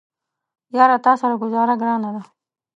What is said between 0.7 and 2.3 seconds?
یاره تاسره ګوزاره ګرانه ده